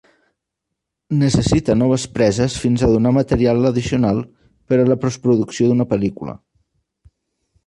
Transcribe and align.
Necessita 1.23 1.75
noves 1.81 2.05
preses 2.15 2.55
fins 2.63 2.85
a 2.87 2.91
donar 2.93 3.13
material 3.19 3.71
addicional 3.73 4.23
per 4.71 4.81
a 4.81 4.87
la 4.89 4.99
postproducció 5.05 5.69
d'una 5.71 5.89
pel·lícula. 5.95 6.37